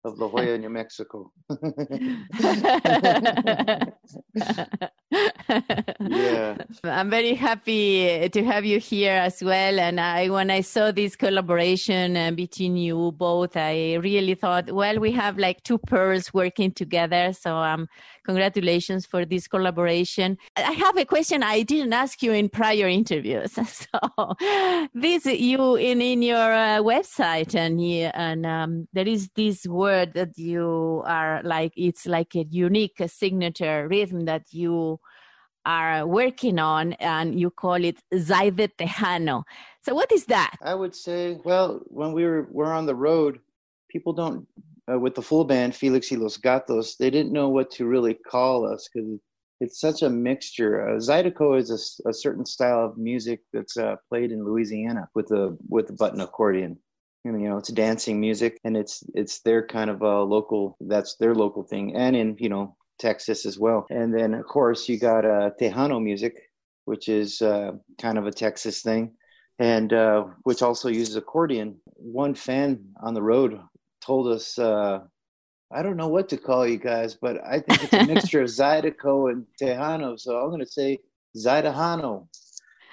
of 0.04 0.18
La 0.18 0.28
Joya, 0.28 0.58
New 0.58 0.70
Mexico. 0.70 1.32
yeah. 6.00 6.56
I'm 6.84 7.10
very 7.10 7.34
happy 7.34 8.28
to 8.28 8.44
have 8.44 8.64
you 8.64 8.78
here 8.78 9.14
as 9.14 9.42
well. 9.42 9.80
And 9.80 9.98
I, 10.00 10.28
when 10.28 10.50
I 10.50 10.60
saw 10.60 10.92
this 10.92 11.16
collaboration 11.16 12.16
uh, 12.16 12.30
between 12.30 12.76
you 12.76 13.12
both, 13.12 13.56
I 13.56 13.94
really 13.94 14.34
thought, 14.34 14.70
well, 14.70 15.00
we 15.00 15.10
have 15.12 15.36
like 15.36 15.62
two 15.64 15.78
pearls 15.78 16.32
working 16.32 16.70
together. 16.72 17.32
So 17.32 17.56
um, 17.56 17.88
congratulations 18.24 19.04
for 19.04 19.24
this 19.24 19.48
collaboration. 19.48 20.38
I 20.56 20.72
have 20.72 20.96
a 20.96 21.04
question 21.04 21.42
I 21.42 21.62
didn't 21.62 21.92
ask 21.92 22.22
you 22.22 22.32
in 22.32 22.48
prior 22.48 22.88
interviews. 22.88 23.58
So 23.68 24.34
this 24.92 25.24
you 25.26 25.76
in 25.76 26.00
in 26.00 26.22
your 26.22 26.52
uh, 26.52 26.80
website 26.80 27.54
and 27.54 27.80
and 28.14 28.44
um, 28.46 28.88
there 28.92 29.06
is 29.06 29.28
this 29.34 29.66
word 29.66 29.87
that 29.88 30.38
you 30.38 31.02
are 31.06 31.40
like 31.44 31.72
it's 31.76 32.06
like 32.06 32.34
a 32.34 32.44
unique 32.50 33.00
signature 33.06 33.88
rhythm 33.88 34.24
that 34.26 34.52
you 34.52 34.98
are 35.66 36.06
working 36.06 36.58
on 36.58 36.94
and 36.94 37.38
you 37.38 37.50
call 37.50 37.82
it 37.84 37.98
Zaide 38.14 38.70
Tejano. 38.78 39.42
So 39.82 39.94
what 39.94 40.10
is 40.12 40.24
that? 40.26 40.56
I 40.62 40.74
would 40.74 40.94
say, 40.94 41.38
well, 41.44 41.80
when 41.86 42.12
we 42.12 42.24
were 42.24 42.72
on 42.72 42.86
the 42.86 42.94
road, 42.94 43.40
people 43.90 44.12
don't 44.12 44.46
uh, 44.90 44.98
with 44.98 45.14
the 45.14 45.22
full 45.22 45.44
band 45.44 45.74
Felix 45.74 46.10
y 46.10 46.16
los 46.16 46.36
Gatos, 46.36 46.96
they 46.96 47.10
didn't 47.10 47.32
know 47.32 47.48
what 47.48 47.70
to 47.72 47.86
really 47.86 48.14
call 48.14 48.66
us 48.66 48.88
because 48.88 49.18
it's 49.60 49.80
such 49.80 50.02
a 50.02 50.08
mixture. 50.08 50.88
Uh, 50.88 50.98
Zydeco 50.98 51.58
is 51.58 51.70
a, 51.70 52.08
a, 52.08 52.12
certain 52.12 52.46
style 52.46 52.84
of 52.84 52.96
music 52.96 53.40
that's 53.52 53.76
uh, 53.76 53.96
played 54.08 54.30
in 54.30 54.44
Louisiana 54.44 55.08
with 55.14 55.30
a, 55.32 55.56
with 55.68 55.88
the 55.88 55.92
button 55.94 56.20
accordion. 56.20 56.78
You 57.36 57.48
know, 57.48 57.58
it's 57.58 57.72
dancing 57.72 58.20
music, 58.20 58.58
and 58.64 58.76
it's 58.76 59.02
it's 59.14 59.40
their 59.40 59.66
kind 59.66 59.90
of 59.90 60.02
a 60.02 60.22
local. 60.22 60.76
That's 60.80 61.16
their 61.16 61.34
local 61.34 61.62
thing, 61.62 61.94
and 61.96 62.16
in 62.16 62.36
you 62.38 62.48
know 62.48 62.76
Texas 62.98 63.46
as 63.46 63.58
well. 63.58 63.86
And 63.90 64.14
then 64.14 64.34
of 64.34 64.46
course 64.46 64.88
you 64.88 64.98
got 64.98 65.24
uh, 65.24 65.50
Tejano 65.60 66.02
music, 66.02 66.34
which 66.84 67.08
is 67.08 67.40
uh, 67.42 67.72
kind 68.00 68.18
of 68.18 68.26
a 68.26 68.32
Texas 68.32 68.82
thing, 68.82 69.12
and 69.58 69.92
uh, 69.92 70.24
which 70.42 70.62
also 70.62 70.88
uses 70.88 71.16
accordion. 71.16 71.76
One 71.94 72.34
fan 72.34 72.80
on 73.02 73.14
the 73.14 73.22
road 73.22 73.60
told 74.00 74.28
us 74.28 74.58
uh, 74.58 75.00
I 75.72 75.82
don't 75.82 75.96
know 75.96 76.08
what 76.08 76.28
to 76.30 76.38
call 76.38 76.66
you 76.66 76.78
guys, 76.78 77.14
but 77.14 77.36
I 77.44 77.60
think 77.60 77.84
it's 77.84 77.92
a 77.92 78.06
mixture 78.14 78.42
of 78.42 78.48
Zydeco 78.48 79.30
and 79.30 79.44
Tejano. 79.60 80.18
So 80.18 80.38
I'm 80.38 80.48
going 80.48 80.60
to 80.60 80.66
say 80.66 80.98
Zydejano 81.36 82.26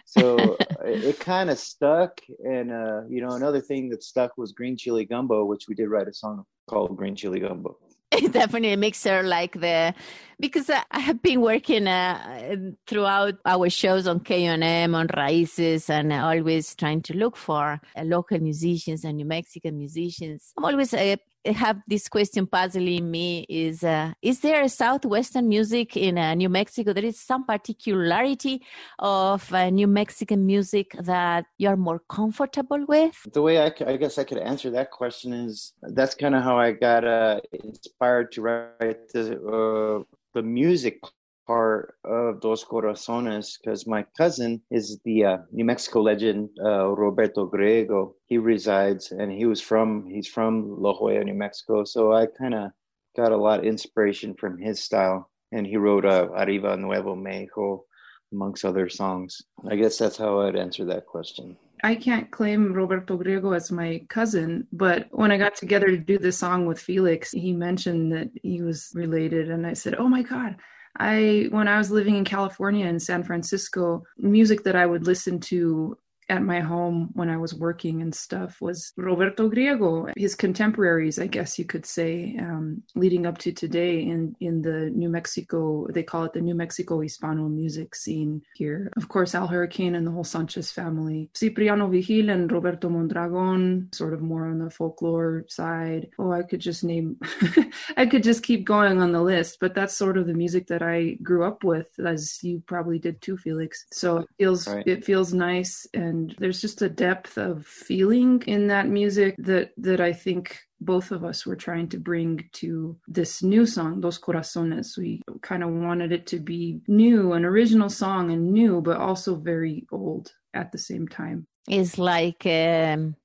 So 0.06 0.58
it, 0.86 1.04
it 1.04 1.20
kind 1.20 1.50
of 1.50 1.58
stuck. 1.58 2.22
And, 2.44 2.72
uh, 2.72 3.02
you 3.10 3.22
know, 3.22 3.32
another 3.32 3.62
thing 3.62 3.90
that 3.90 4.04
stuck 4.04 4.38
was 4.38 4.52
Green 4.52 4.78
Chili 4.78 5.06
Gumbo, 5.06 5.46
which 5.46 5.68
we 5.68 5.76
did 5.76 5.90
write 5.90 6.08
a 6.08 6.14
song 6.14 6.46
called 6.68 6.96
Green 6.96 7.16
Chili 7.16 7.40
Gumbo. 7.40 7.78
definitely 8.32 8.74
a 8.74 8.78
mixer 8.78 9.24
like 9.24 9.60
the 9.60 9.94
because 10.40 10.70
I 10.70 11.00
have 11.00 11.22
been 11.22 11.42
working 11.42 11.88
uh, 11.88 12.56
throughout 12.88 13.36
our 13.46 13.70
shows 13.70 14.08
on 14.08 14.20
KUNM 14.20 14.96
on 14.96 15.08
Raices 15.08 15.90
and 15.90 16.14
always 16.14 16.76
trying 16.76 17.02
to 17.04 17.18
look 17.18 17.36
for 17.36 17.80
uh, 17.98 18.04
local 18.04 18.40
musicians 18.40 19.04
and 19.04 19.18
New 19.18 19.26
Mexican 19.26 19.78
musicians. 19.78 20.54
I'm 20.58 20.66
always 20.66 20.94
uh, 20.94 21.16
have 21.54 21.82
this 21.88 22.08
question 22.08 22.48
puzzling 22.48 23.10
me 23.10 23.46
is 23.50 23.84
uh, 23.84 24.14
is 24.22 24.40
there 24.40 24.64
a 24.64 24.70
southwestern 24.70 25.48
music 25.48 25.96
in 25.98 26.18
uh, 26.18 26.34
new 26.34 26.50
mexico? 26.50 26.94
There 26.94 27.06
is 27.06 27.20
some 27.20 27.46
particularity 27.46 28.62
of 29.00 29.52
uh, 29.54 29.70
new 29.70 29.88
mexican 29.88 30.46
music 30.46 30.96
that 31.00 31.46
you're 31.58 31.78
more 31.78 32.02
comfortable 32.10 32.86
with? 32.88 33.16
The 33.32 33.42
way 33.42 33.62
I, 33.62 33.72
I 33.86 33.98
guess 33.98 34.18
i 34.18 34.24
could 34.24 34.38
answer 34.40 34.70
that 34.72 34.92
question 34.92 35.34
is 35.34 35.74
that's 35.82 36.16
kind 36.16 36.36
of 36.36 36.44
how 36.44 36.58
i 36.58 36.72
got 36.72 37.04
uh, 37.06 37.40
inspired 37.52 38.32
to 38.34 38.42
write 38.42 39.10
the, 39.10 39.24
uh, 39.58 40.04
the 40.34 40.44
music 40.44 41.00
part 41.46 41.96
of 42.04 42.42
Dos 42.42 42.64
Corazones 42.64 43.58
because 43.58 43.88
my 43.88 44.06
cousin 44.18 44.62
is 44.72 45.00
the 45.06 45.26
uh, 45.26 45.38
New 45.52 45.66
Mexico 45.66 46.02
legend 46.02 46.50
uh, 46.64 46.88
Roberto 46.88 47.50
Griego. 47.50 48.14
He 48.26 48.38
resides 48.38 49.12
and 49.12 49.32
he 49.32 49.46
was 49.46 49.62
from 49.62 50.06
he's 50.08 50.28
from 50.28 50.82
La 50.82 50.94
Joya, 50.98 51.24
New 51.24 51.34
Mexico. 51.34 51.84
So 51.84 52.14
I 52.14 52.28
kind 52.28 52.54
of 52.54 52.72
got 53.16 53.32
a 53.32 53.38
lot 53.38 53.60
of 53.60 53.66
inspiration 53.66 54.34
from 54.36 54.58
his 54.58 54.84
style, 54.84 55.30
and 55.52 55.66
he 55.66 55.78
wrote 55.78 56.06
uh, 56.06 56.30
Arriba 56.36 56.76
Nuevo 56.78 57.16
Mexico 57.16 57.86
amongst 58.32 58.66
other 58.66 58.90
songs. 58.90 59.42
I 59.70 59.76
guess 59.76 59.98
that's 59.98 60.18
how 60.18 60.42
I'd 60.42 60.56
answer 60.56 60.86
that 60.86 61.06
question. 61.06 61.58
I 61.84 61.96
can't 61.96 62.32
claim 62.32 62.74
Roberto 62.74 63.18
Griego 63.18 63.56
as 63.56 63.72
my 63.72 64.02
cousin, 64.10 64.68
but 64.72 65.08
when 65.12 65.32
I 65.32 65.38
got 65.38 65.56
together 65.56 65.88
to 65.88 65.98
do 65.98 66.18
the 66.18 66.32
song 66.32 66.66
with 66.66 66.80
Felix, 66.80 67.32
he 67.32 67.54
mentioned 67.54 68.12
that 68.14 68.30
he 68.42 68.62
was 68.62 68.92
related, 68.96 69.50
and 69.50 69.68
I 69.68 69.74
said, 69.74 69.96
"Oh 69.96 70.08
my 70.10 70.24
God." 70.24 70.56
I, 70.98 71.48
when 71.52 71.68
I 71.68 71.78
was 71.78 71.92
living 71.92 72.16
in 72.16 72.24
California 72.24 72.88
in 72.88 73.00
San 73.00 73.24
Francisco, 73.24 74.04
music 74.18 74.64
that 74.64 74.76
I 74.76 74.86
would 74.86 75.06
listen 75.06 75.40
to 75.42 75.98
at 76.30 76.42
my 76.42 76.60
home 76.60 77.10
when 77.14 77.30
I 77.30 77.38
was 77.38 77.54
working 77.54 78.02
and 78.02 78.14
stuff 78.14 78.60
was 78.62 78.94
Roberto 78.98 79.50
Griego, 79.50 80.12
his 80.18 80.36
contemporaries, 80.36 81.20
I 81.20 81.28
guess 81.28 81.60
you 81.60 81.66
could 81.66 81.86
say, 81.86 82.36
um, 82.40 82.82
leading 82.96 83.26
up 83.26 83.38
to 83.40 83.52
today 83.52 84.02
in, 84.02 84.36
in 84.40 84.62
the 84.62 84.90
New 84.90 85.10
Mexico, 85.10 85.88
they 85.92 86.04
call 86.04 86.24
it 86.24 86.34
the 86.34 86.42
New 86.42 86.56
Mexico 86.56 87.00
Hispano 87.02 87.48
music 87.48 87.96
scene 87.96 88.42
here. 88.56 88.92
Of 88.98 89.08
course, 89.08 89.36
Al 89.36 89.48
Hurricane 89.48 89.96
and 89.96 90.06
the 90.06 90.12
whole 90.12 90.24
Sanchez 90.24 90.72
family. 90.72 91.30
Cipriano 91.36 91.88
Vigil 91.88 92.30
and 92.30 92.52
Roberto 92.52 92.90
Mondragon, 92.90 93.90
sort 93.94 94.14
of 94.14 94.22
more 94.22 94.48
on 94.48 94.60
the 94.60 94.72
folklore 94.72 95.46
side. 95.48 96.10
Oh, 96.18 96.32
I 96.32 96.44
could 96.44 96.60
just 96.60 96.84
name, 96.84 97.18
I 97.98 98.06
could 98.06 98.24
just 98.24 98.44
keep 98.44 98.66
going 98.66 99.00
on 99.00 99.12
the 99.12 99.22
list, 99.22 99.58
but 99.60 99.76
that's 99.76 99.96
sort 99.96 100.18
of 100.18 100.26
the 100.26 100.34
music 100.34 100.68
that 100.68 100.82
I 100.82 101.18
grew 101.22 101.44
up 101.44 101.64
with, 101.64 101.88
as 102.04 102.44
you 102.44 102.64
probably 102.66 102.98
did 102.98 103.22
too, 103.22 103.38
Felix. 103.38 103.86
So 103.92 104.18
it 104.18 104.30
feels, 104.40 104.68
right. 104.68 104.88
it 104.88 105.06
feels 105.06 105.34
nice 105.34 105.86
and 105.94 106.15
and 106.16 106.36
there's 106.40 106.62
just 106.62 106.82
a 106.82 106.90
depth 106.90 107.38
of 107.38 107.66
feeling 107.66 108.42
in 108.48 108.68
that 108.68 108.88
music 108.88 109.36
that 109.38 109.72
that 109.78 110.00
I 110.00 110.14
think 110.14 110.60
both 110.80 111.12
of 111.12 111.24
us 111.24 111.46
were 111.46 111.56
trying 111.56 111.88
to 111.90 112.00
bring 112.00 112.50
to 112.54 112.98
this 113.08 113.42
new 113.42 113.66
song, 113.66 114.02
Dos 114.02 114.20
Corazones. 114.20 114.98
We 114.98 115.22
kind 115.42 115.64
of 115.64 115.70
wanted 115.70 116.12
it 116.12 116.28
to 116.28 116.40
be 116.40 116.82
new, 116.88 117.34
an 117.34 117.46
original 117.46 117.90
song 117.90 118.32
and 118.32 118.52
new, 118.52 118.82
but 118.82 118.98
also 118.98 119.36
very 119.36 119.86
old 119.92 120.32
at 120.54 120.72
the 120.72 120.78
same 120.78 121.08
time. 121.08 121.48
It's 121.68 121.98
like 121.98 122.46
um, 122.46 123.16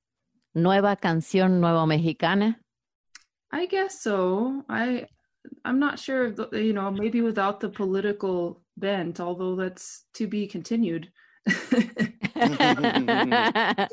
Nueva 0.55 0.97
Canción 1.01 1.59
Nuevo 1.59 1.85
Mexicana. 1.85 2.57
I 3.51 3.65
guess 3.65 4.01
so. 4.01 4.63
I 4.69 5.07
I'm 5.65 5.79
not 5.79 5.99
sure, 5.99 6.33
you 6.53 6.73
know, 6.73 6.91
maybe 6.91 7.21
without 7.21 7.59
the 7.59 7.69
political 7.69 8.61
bent, 8.77 9.19
although 9.19 9.55
that's 9.55 10.05
to 10.15 10.27
be 10.27 10.47
continued. 10.47 11.11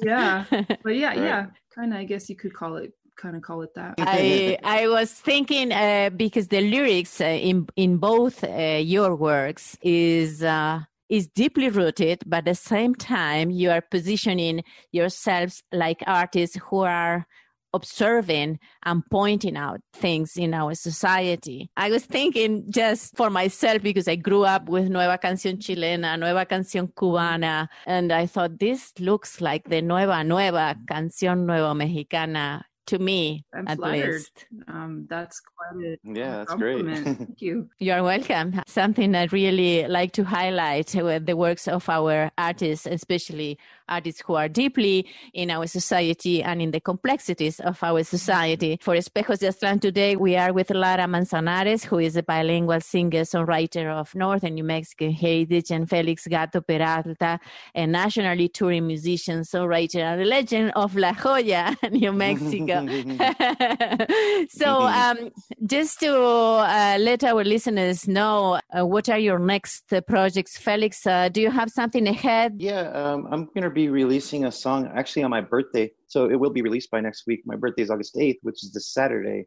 yeah 0.02 0.44
but 0.82 0.96
yeah 0.96 1.08
right. 1.08 1.18
yeah 1.18 1.46
kind 1.74 1.92
of 1.92 1.98
i 1.98 2.04
guess 2.04 2.28
you 2.28 2.36
could 2.36 2.52
call 2.52 2.76
it 2.76 2.92
kind 3.16 3.34
of 3.36 3.42
call 3.42 3.62
it 3.62 3.74
that 3.74 3.94
i 3.98 4.58
i 4.64 4.86
was 4.86 5.10
thinking 5.12 5.72
uh, 5.72 6.10
because 6.10 6.48
the 6.48 6.60
lyrics 6.60 7.20
uh, 7.20 7.24
in 7.24 7.66
in 7.76 7.96
both 7.96 8.44
uh, 8.44 8.78
your 8.80 9.16
works 9.16 9.76
is 9.82 10.42
uh, 10.42 10.80
is 11.08 11.26
deeply 11.26 11.68
rooted 11.68 12.22
but 12.26 12.38
at 12.38 12.44
the 12.44 12.54
same 12.54 12.94
time 12.94 13.50
you 13.50 13.70
are 13.70 13.80
positioning 13.80 14.62
yourselves 14.92 15.62
like 15.72 16.02
artists 16.06 16.58
who 16.68 16.80
are 16.80 17.26
observing 17.72 18.58
and 18.84 19.02
pointing 19.10 19.56
out 19.56 19.80
things 19.92 20.36
in 20.36 20.54
our 20.54 20.74
society. 20.74 21.70
I 21.76 21.90
was 21.90 22.04
thinking 22.04 22.64
just 22.70 23.16
for 23.16 23.30
myself 23.30 23.82
because 23.82 24.08
I 24.08 24.16
grew 24.16 24.44
up 24.44 24.68
with 24.68 24.88
Nueva 24.88 25.18
Canción 25.18 25.58
Chilena, 25.58 26.18
Nueva 26.18 26.46
Canción 26.46 26.92
Cubana, 26.92 27.68
and 27.86 28.12
I 28.12 28.26
thought 28.26 28.58
this 28.58 28.92
looks 28.98 29.40
like 29.40 29.68
the 29.68 29.82
Nueva 29.82 30.24
Nueva 30.24 30.76
Canción 30.86 31.46
Nueva 31.46 31.74
Mexicana 31.74 32.64
to 32.88 32.98
me 32.98 33.44
I'm 33.54 33.68
at 33.68 33.78
flattered. 33.78 34.14
least. 34.14 34.46
Um, 34.66 35.06
that's 35.08 35.40
quite 35.40 35.84
a 35.84 35.96
yeah, 36.04 36.38
that's 36.38 36.54
great. 36.54 36.84
Thank 37.04 37.40
you. 37.40 37.68
You're 37.78 38.02
welcome. 38.02 38.60
Something 38.66 39.14
I 39.14 39.24
really 39.26 39.86
like 39.86 40.12
to 40.12 40.24
highlight 40.24 40.94
with 40.94 41.26
the 41.26 41.36
works 41.36 41.68
of 41.68 41.88
our 41.88 42.30
artists, 42.38 42.86
especially 42.86 43.58
artists 43.88 44.22
who 44.26 44.34
are 44.34 44.48
deeply 44.48 45.06
in 45.32 45.50
our 45.50 45.66
society 45.66 46.42
and 46.42 46.60
in 46.60 46.70
the 46.70 46.80
complexities 46.80 47.60
of 47.60 47.82
our 47.82 48.02
society. 48.04 48.78
For 48.80 48.94
Espejos 48.94 49.38
de 49.38 49.48
Aztlán 49.48 49.80
today, 49.80 50.16
we 50.16 50.36
are 50.36 50.52
with 50.52 50.70
Lara 50.70 51.06
Manzanares, 51.08 51.84
who 51.84 51.98
is 51.98 52.16
a 52.16 52.22
bilingual 52.22 52.80
singer 52.80 53.22
songwriter 53.22 53.90
of 53.90 54.14
Northern 54.14 54.54
New 54.54 54.64
Mexican 54.64 55.12
heritage, 55.12 55.70
and 55.70 55.88
Felix 55.88 56.26
Gato 56.26 56.60
Peralta, 56.60 57.38
a 57.74 57.86
nationally 57.86 58.48
touring 58.48 58.86
musician, 58.86 59.40
songwriter, 59.40 60.00
and 60.00 60.22
a 60.22 60.24
legend 60.24 60.72
of 60.76 60.96
La 60.96 61.12
Joya, 61.12 61.76
New 61.90 62.12
Mexico. 62.12 62.77
so, 64.50 64.82
um, 64.82 65.30
just 65.66 66.00
to 66.00 66.14
uh, 66.14 66.96
let 67.00 67.24
our 67.24 67.44
listeners 67.44 68.06
know, 68.06 68.60
uh, 68.76 68.86
what 68.86 69.08
are 69.08 69.18
your 69.18 69.38
next 69.38 69.92
uh, 69.92 70.00
projects, 70.00 70.56
Felix? 70.56 71.06
Uh, 71.06 71.28
do 71.28 71.40
you 71.40 71.50
have 71.50 71.70
something 71.70 72.06
ahead? 72.06 72.54
Yeah, 72.58 72.90
um, 72.90 73.26
I'm 73.30 73.44
going 73.46 73.62
to 73.62 73.70
be 73.70 73.88
releasing 73.88 74.44
a 74.44 74.52
song 74.52 74.90
actually 74.94 75.22
on 75.24 75.30
my 75.30 75.40
birthday. 75.40 75.90
So 76.06 76.30
it 76.30 76.36
will 76.36 76.50
be 76.50 76.62
released 76.62 76.90
by 76.90 77.00
next 77.00 77.26
week. 77.26 77.42
My 77.44 77.56
birthday 77.56 77.82
is 77.82 77.90
August 77.90 78.14
8th, 78.16 78.38
which 78.42 78.62
is 78.62 78.72
this 78.72 78.86
Saturday. 78.88 79.46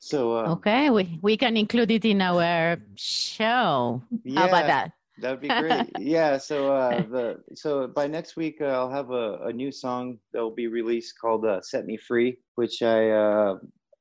So 0.00 0.36
uh, 0.36 0.52
Okay, 0.52 0.90
we, 0.90 1.18
we 1.22 1.36
can 1.36 1.56
include 1.56 1.90
it 1.90 2.04
in 2.04 2.20
our 2.20 2.78
show. 2.96 4.02
yeah, 4.24 4.40
How 4.40 4.48
about 4.48 4.66
that? 4.66 4.92
That'd 5.18 5.40
be 5.40 5.48
great. 5.48 5.90
yeah. 5.98 6.36
So 6.38 6.72
uh, 6.72 7.02
the 7.10 7.36
so 7.54 7.86
by 7.86 8.06
next 8.06 8.36
week 8.36 8.58
uh, 8.60 8.66
I'll 8.66 8.90
have 8.90 9.10
a, 9.10 9.38
a 9.44 9.52
new 9.52 9.72
song 9.72 10.18
that 10.32 10.40
will 10.40 10.54
be 10.54 10.66
released 10.66 11.14
called 11.20 11.44
uh, 11.44 11.60
"Set 11.62 11.86
Me 11.86 11.96
Free," 11.96 12.38
which 12.56 12.82
I 12.82 13.10
uh, 13.10 13.56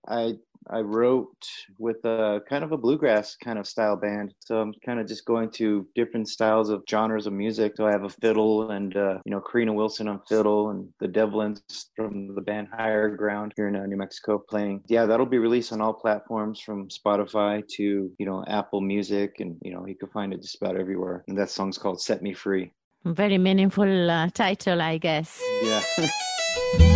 I 0.08 0.34
I 0.70 0.80
wrote 0.80 1.48
with 1.78 2.04
a 2.06 2.42
kind 2.50 2.64
of 2.64 2.72
a 2.72 2.78
bluegrass 2.78 3.36
kind 3.36 3.60
of 3.60 3.68
style 3.68 3.96
band. 3.96 4.34
So 4.40 4.60
I'm 4.60 4.74
kind 4.86 5.00
of 5.00 5.08
just 5.08 5.26
going 5.26 5.52
to 5.52 5.88
different 5.96 6.30
styles 6.30 6.70
of 6.70 6.84
genres 6.90 7.28
of 7.28 7.34
music. 7.34 7.74
So 7.78 7.86
I 7.86 7.92
have 7.92 8.04
a 8.04 8.10
fiddle 8.10 8.72
and 8.72 8.96
uh, 8.96 9.20
you 9.26 9.32
know 9.32 9.42
Karina 9.42 9.74
Wilson 9.74 10.08
on 10.08 10.22
fiddle 10.28 10.70
and 10.70 10.88
the 11.00 11.08
Devlins 11.08 11.62
from 11.96 12.34
the 12.36 12.42
band 12.42 12.68
Higher 12.76 13.10
Ground 13.16 13.54
here 13.56 13.68
in 13.68 13.76
uh, 13.76 13.86
New 13.86 13.98
Mexico 13.98 14.38
playing. 14.38 14.84
Yeah, 14.88 15.06
that'll 15.06 15.26
be 15.26 15.40
released 15.40 15.72
on 15.74 15.82
all 15.82 15.94
platforms 15.94 16.60
from 16.60 16.90
Spotify 16.90 17.68
to 17.76 18.12
you 18.18 18.26
know 18.26 18.44
Apple 18.48 18.82
Music 18.82 19.40
and 19.40 19.58
you 19.62 19.74
know 19.74 19.86
you 19.88 19.96
can 19.96 20.10
find 20.10 20.34
it 20.34 20.42
just 20.42 20.62
about 20.62 20.78
everywhere. 20.78 21.24
And 21.28 21.38
that 21.38 21.50
song's 21.50 21.78
called 21.78 22.02
"Set 22.02 22.22
Me 22.22 22.34
Free." 22.34 22.72
Very 23.06 23.38
meaningful 23.38 24.10
uh, 24.10 24.30
title, 24.34 24.82
I 24.82 24.98
guess. 24.98 25.40
Yeah. 25.62 26.90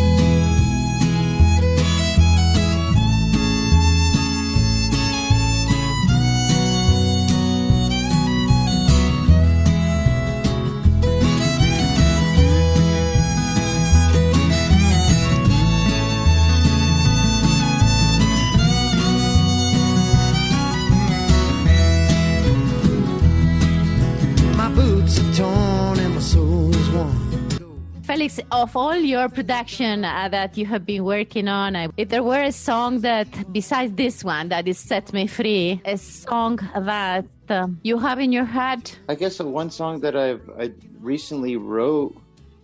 Of 28.20 28.76
all 28.76 28.98
your 28.98 29.30
production 29.30 30.04
uh, 30.04 30.28
that 30.28 30.58
you 30.58 30.66
have 30.66 30.86
been 30.86 31.06
working 31.06 31.48
on, 31.48 31.74
uh, 31.74 31.88
if 31.96 32.10
there 32.10 32.22
were 32.22 32.42
a 32.42 32.52
song 32.52 33.00
that, 33.00 33.30
besides 33.54 33.94
this 33.94 34.26
one, 34.26 34.50
that 34.50 34.68
is 34.68 34.78
Set 34.78 35.14
Me 35.14 35.26
Free, 35.26 35.82
a 35.86 35.98
song 35.98 36.60
that 36.76 37.26
uh, 37.48 37.68
you 37.82 37.98
have 37.98 38.20
in 38.20 38.34
your 38.34 38.44
head, 38.44 38.92
I 39.08 39.16
guess 39.16 39.40
one 39.40 39.72
song 39.72 40.02
that 40.02 40.18
I've 40.18 40.42
I 40.60 40.74
recently 41.00 41.56
wrote 41.56 42.14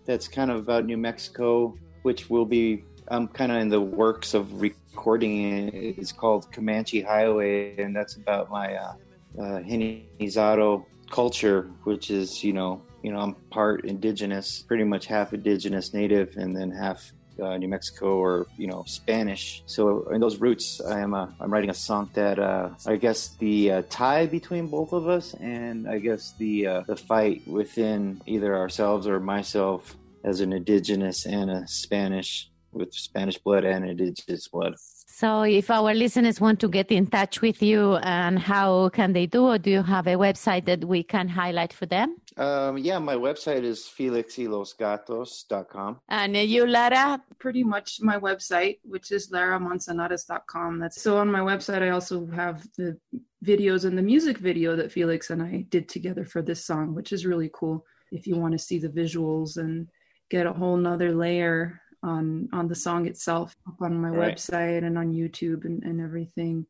that's 0.04 0.28
kind 0.28 0.50
of 0.50 0.58
about 0.58 0.84
New 0.84 0.98
Mexico, 0.98 1.74
which 2.02 2.28
will 2.28 2.44
be 2.44 2.84
I'm 3.08 3.26
kind 3.26 3.50
of 3.50 3.56
in 3.56 3.70
the 3.70 3.80
works 3.80 4.34
of 4.34 4.60
recording 4.60 5.68
it. 5.68 5.96
It's 5.96 6.12
called 6.12 6.52
Comanche 6.52 7.00
Highway, 7.00 7.80
and 7.82 7.96
that's 7.96 8.16
about 8.16 8.50
my 8.50 8.74
uh, 8.74 8.92
uh, 9.38 9.60
Genízaro 9.60 10.84
culture, 11.10 11.70
which 11.84 12.10
is 12.10 12.44
you 12.44 12.52
know 12.52 12.82
you 13.06 13.12
know 13.12 13.20
I'm 13.20 13.34
part 13.50 13.84
indigenous, 13.84 14.64
pretty 14.66 14.82
much 14.82 15.06
half 15.06 15.32
indigenous 15.32 15.94
native, 15.94 16.36
and 16.36 16.56
then 16.56 16.72
half 16.72 17.12
uh, 17.40 17.56
New 17.56 17.68
Mexico 17.68 18.16
or 18.16 18.48
you 18.58 18.66
know 18.66 18.82
Spanish. 18.88 19.62
So 19.66 20.08
in 20.08 20.20
those 20.20 20.38
roots, 20.38 20.80
I 20.80 20.98
am 20.98 21.14
uh, 21.14 21.28
I'm 21.38 21.52
writing 21.52 21.70
a 21.70 21.74
song 21.74 22.10
that 22.14 22.40
uh, 22.40 22.70
I 22.84 22.96
guess 22.96 23.28
the 23.38 23.70
uh, 23.70 23.82
tie 23.88 24.26
between 24.26 24.66
both 24.66 24.92
of 24.92 25.06
us, 25.06 25.34
and 25.34 25.88
I 25.88 26.00
guess 26.00 26.32
the 26.32 26.66
uh, 26.66 26.80
the 26.88 26.96
fight 26.96 27.46
within 27.46 28.20
either 28.26 28.56
ourselves 28.56 29.06
or 29.06 29.20
myself 29.20 29.96
as 30.24 30.40
an 30.40 30.52
indigenous 30.52 31.26
and 31.26 31.48
a 31.48 31.62
Spanish 31.68 32.50
with 32.76 32.94
Spanish 32.94 33.38
blood 33.38 33.64
and 33.64 33.88
indigenous 33.88 34.46
blood. 34.48 34.74
So, 34.78 35.42
if 35.42 35.70
our 35.70 35.94
listeners 35.94 36.40
want 36.40 36.58
to 36.60 36.68
get 36.68 36.92
in 36.92 37.06
touch 37.06 37.40
with 37.40 37.62
you, 37.62 37.94
and 37.96 38.38
how 38.38 38.90
can 38.90 39.14
they 39.14 39.24
do? 39.26 39.46
Or 39.46 39.58
do 39.58 39.70
you 39.70 39.82
have 39.82 40.06
a 40.06 40.16
website 40.16 40.66
that 40.66 40.84
we 40.84 41.02
can 41.02 41.28
highlight 41.28 41.72
for 41.72 41.86
them? 41.86 42.18
Um, 42.36 42.76
yeah, 42.76 42.98
my 42.98 43.14
website 43.14 43.62
is 43.62 43.90
felixylosgatos.com. 43.98 46.00
And 46.08 46.36
uh, 46.36 46.40
you, 46.40 46.66
Lara? 46.66 47.22
Pretty 47.38 47.64
much 47.64 48.02
my 48.02 48.18
website, 48.18 48.80
which 48.84 49.10
is 49.10 49.30
laramanzanares.com. 49.30 50.80
That's 50.80 51.00
so 51.00 51.16
on 51.16 51.32
my 51.32 51.40
website. 51.40 51.80
I 51.82 51.88
also 51.90 52.26
have 52.26 52.66
the 52.76 52.98
videos 53.44 53.84
and 53.86 53.96
the 53.96 54.02
music 54.02 54.36
video 54.38 54.76
that 54.76 54.92
Felix 54.92 55.30
and 55.30 55.42
I 55.42 55.64
did 55.70 55.88
together 55.88 56.26
for 56.26 56.42
this 56.42 56.62
song, 56.64 56.94
which 56.94 57.12
is 57.12 57.24
really 57.24 57.48
cool. 57.54 57.86
If 58.12 58.26
you 58.26 58.36
want 58.36 58.52
to 58.52 58.58
see 58.58 58.78
the 58.78 58.88
visuals 58.88 59.56
and 59.56 59.88
get 60.30 60.46
a 60.46 60.52
whole 60.52 60.76
nother 60.76 61.14
layer 61.14 61.80
on 62.06 62.48
on 62.52 62.68
the 62.68 62.74
song 62.74 63.06
itself 63.06 63.54
up 63.68 63.80
on 63.82 64.00
my 64.00 64.08
Right. 64.08 64.36
website 64.36 64.84
and 64.84 64.96
on 64.96 65.12
YouTube 65.12 65.64
and, 65.64 65.82
and 65.82 66.00
everything. 66.00 66.66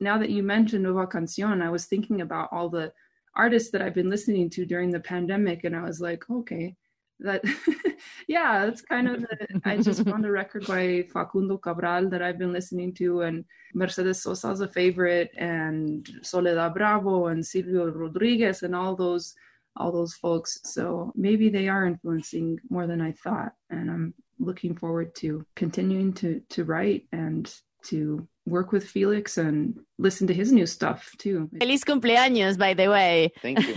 Now 0.00 0.16
that 0.18 0.30
you 0.30 0.42
mentioned 0.42 0.82
Nueva 0.84 1.06
Canción, 1.06 1.62
I 1.62 1.70
was 1.70 1.86
thinking 1.86 2.20
about 2.20 2.48
all 2.52 2.68
the 2.68 2.92
artists 3.36 3.70
that 3.72 3.82
I've 3.82 3.94
been 3.94 4.10
listening 4.10 4.48
to 4.50 4.64
during 4.64 4.90
the 4.90 5.00
pandemic, 5.00 5.64
and 5.64 5.74
I 5.76 5.82
was 5.82 6.00
like, 6.00 6.22
okay, 6.30 6.74
that 7.20 7.42
yeah, 8.28 8.64
that's 8.64 8.82
kind 8.82 9.08
of. 9.08 9.22
The, 9.22 9.60
I 9.64 9.76
just 9.78 10.04
found 10.08 10.24
a 10.26 10.30
record 10.30 10.66
by 10.66 11.04
Facundo 11.12 11.58
Cabral 11.58 12.08
that 12.10 12.22
I've 12.22 12.38
been 12.38 12.52
listening 12.52 12.92
to, 12.94 13.22
and 13.22 13.44
Mercedes 13.74 14.22
Sosa's 14.22 14.60
a 14.60 14.68
favorite, 14.68 15.30
and 15.36 16.08
Soledad 16.22 16.74
Bravo 16.74 17.26
and 17.26 17.44
Silvio 17.44 17.90
Rodriguez, 17.90 18.62
and 18.62 18.74
all 18.74 18.96
those 18.96 19.34
all 19.76 19.92
those 19.92 20.14
folks. 20.14 20.60
So 20.64 21.12
maybe 21.14 21.48
they 21.48 21.68
are 21.68 21.86
influencing 21.86 22.58
more 22.70 22.86
than 22.86 23.00
I 23.00 23.12
thought, 23.12 23.52
and 23.70 23.90
I'm 23.90 24.14
looking 24.38 24.76
forward 24.76 25.14
to 25.16 25.44
continuing 25.54 26.12
to 26.14 26.40
to 26.50 26.64
write 26.64 27.06
and 27.12 27.52
to 27.84 28.26
work 28.46 28.72
with 28.72 28.86
Felix 28.86 29.38
and 29.38 29.80
listen 29.98 30.26
to 30.26 30.34
his 30.34 30.52
new 30.52 30.66
stuff 30.66 31.14
too. 31.18 31.48
Feliz 31.58 31.82
cumpleaños, 31.84 32.58
by 32.58 32.74
the 32.74 32.88
way. 32.88 33.32
Thank 33.40 33.66
you. 33.66 33.74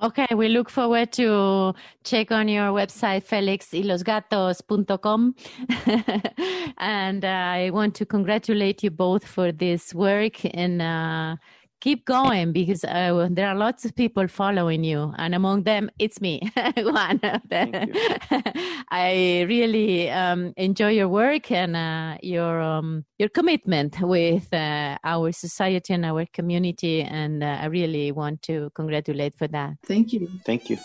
okay, 0.02 0.26
we 0.34 0.48
look 0.48 0.68
forward 0.70 1.12
to 1.12 1.72
check 2.02 2.32
on 2.32 2.48
your 2.48 2.72
website, 2.72 3.24
felixylosgatos.com. 3.26 5.36
and 6.78 7.24
uh, 7.24 7.28
I 7.28 7.70
want 7.70 7.94
to 7.96 8.06
congratulate 8.06 8.82
you 8.82 8.90
both 8.90 9.24
for 9.24 9.52
this 9.52 9.94
work 9.94 10.44
and 10.44 10.82
uh, 10.82 11.36
keep 11.84 12.06
going 12.06 12.50
because 12.50 12.82
uh, 12.82 13.28
there 13.30 13.46
are 13.46 13.54
lots 13.54 13.84
of 13.84 13.94
people 13.94 14.26
following 14.26 14.82
you, 14.82 15.12
and 15.18 15.34
among 15.34 15.64
them, 15.64 15.90
it's 15.98 16.18
me, 16.18 16.40
one 16.78 17.20
of 17.22 17.42
them. 17.50 17.92
I 18.90 19.44
really 19.46 20.10
um, 20.10 20.54
enjoy 20.56 20.92
your 20.92 21.08
work 21.08 21.50
and 21.52 21.76
uh, 21.76 22.16
your 22.22 22.60
um, 22.62 23.04
your 23.18 23.28
commitment 23.28 24.00
with 24.00 24.52
uh, 24.54 24.96
our 25.04 25.30
society 25.32 25.92
and 25.92 26.06
our 26.06 26.24
community, 26.32 27.02
and 27.02 27.44
uh, 27.44 27.58
I 27.60 27.66
really 27.66 28.12
want 28.12 28.40
to 28.42 28.70
congratulate 28.74 29.36
for 29.36 29.48
that. 29.48 29.74
Thank 29.84 30.14
you. 30.14 30.26
Thank 30.46 30.70
you. 30.70 30.78